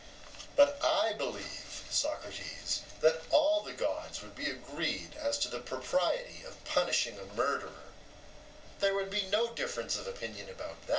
EUTHYPHRO: 0.01 0.49
But 0.55 0.79
I 0.83 1.13
believe, 1.13 1.85
Socrates, 1.91 2.81
that 3.01 3.21
all 3.29 3.61
the 3.61 3.71
gods 3.73 4.23
would 4.23 4.33
be 4.33 4.49
agreed 4.49 5.15
as 5.15 5.37
to 5.37 5.47
the 5.47 5.59
propriety 5.59 6.41
of 6.43 6.65
punishing 6.65 7.19
a 7.19 7.25
murderer: 7.25 7.93
there 8.79 8.95
would 8.95 9.11
be 9.11 9.21
no 9.27 9.53
difference 9.53 9.97
of 9.97 10.07
opinion 10.07 10.49
about 10.49 10.81
that. 10.87 10.89